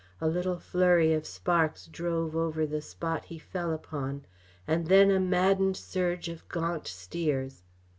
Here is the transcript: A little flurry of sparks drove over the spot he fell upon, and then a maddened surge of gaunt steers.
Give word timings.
A 0.19 0.27
little 0.27 0.57
flurry 0.57 1.13
of 1.13 1.27
sparks 1.27 1.85
drove 1.85 2.35
over 2.35 2.65
the 2.65 2.81
spot 2.81 3.25
he 3.25 3.37
fell 3.37 3.71
upon, 3.71 4.25
and 4.65 4.87
then 4.87 5.11
a 5.11 5.19
maddened 5.19 5.77
surge 5.77 6.27
of 6.27 6.47
gaunt 6.49 6.87
steers. 6.87 7.61